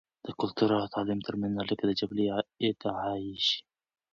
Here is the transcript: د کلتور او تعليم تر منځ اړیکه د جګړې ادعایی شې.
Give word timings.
د 0.25 0.27
کلتور 0.39 0.69
او 0.79 0.85
تعليم 0.95 1.19
تر 1.27 1.33
منځ 1.41 1.53
اړیکه 1.63 1.83
د 1.87 1.91
جګړې 1.99 2.25
ادعایی 2.67 3.33
شې. 3.47 3.59